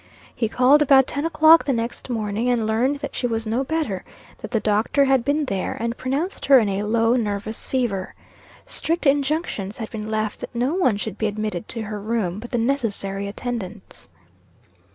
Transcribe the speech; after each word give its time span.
He 0.35 0.49
called 0.49 0.81
about 0.81 1.05
ten 1.05 1.25
o'clock 1.27 1.63
the 1.65 1.73
next 1.73 2.09
morning, 2.09 2.49
and 2.49 2.65
learned 2.65 2.95
that 3.01 3.13
she 3.13 3.27
was 3.27 3.45
no 3.45 3.63
better; 3.63 4.03
that 4.39 4.49
the 4.49 4.59
doctor 4.59 5.05
had 5.05 5.23
been 5.23 5.45
there, 5.45 5.77
and 5.79 5.95
pronounced 5.95 6.47
her 6.47 6.57
in 6.57 6.67
a 6.69 6.81
low 6.81 7.15
nervous 7.15 7.67
fever. 7.67 8.15
Strict 8.65 9.05
injunctions 9.05 9.77
had 9.77 9.91
been 9.91 10.09
left 10.09 10.39
that 10.39 10.55
no 10.55 10.73
one 10.73 10.97
should 10.97 11.19
be 11.19 11.27
admitted 11.27 11.67
to 11.67 11.83
her 11.83 11.99
room 12.01 12.39
but 12.39 12.49
the 12.49 12.57
necessary 12.57 13.27
attendants. 13.27 14.09